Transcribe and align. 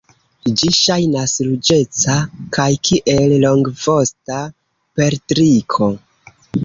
Ĝi 0.59 0.69
ŝajnas 0.77 1.33
ruĝeca 1.47 2.15
kaj 2.57 2.67
kiel 2.87 3.35
longvosta 3.45 4.41
perdriko. 5.01 5.91